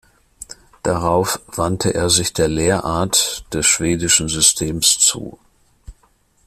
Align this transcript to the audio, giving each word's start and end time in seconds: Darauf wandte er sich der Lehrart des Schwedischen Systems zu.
Darauf 0.81 1.39
wandte 1.45 1.93
er 1.93 2.09
sich 2.09 2.33
der 2.33 2.47
Lehrart 2.47 3.45
des 3.53 3.67
Schwedischen 3.67 4.29
Systems 4.29 4.97
zu. 4.97 5.37